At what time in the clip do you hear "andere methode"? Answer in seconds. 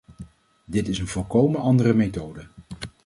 1.61-2.47